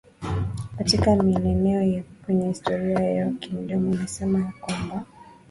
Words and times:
Katika 0.77 1.15
milenia 1.15 1.83
ya 1.83 2.03
kwanza 2.25 2.47
historia 2.47 2.99
yao 2.99 3.15
ya 3.15 3.29
kimdomo 3.33 3.93
inasema 3.93 4.39
ya 4.39 4.53
kwamba 4.61 5.05